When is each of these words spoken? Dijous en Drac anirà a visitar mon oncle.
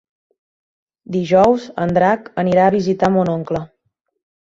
Dijous 1.17 1.69
en 1.85 1.95
Drac 1.99 2.35
anirà 2.47 2.67
a 2.67 2.75
visitar 2.81 3.15
mon 3.19 3.35
oncle. 3.39 3.67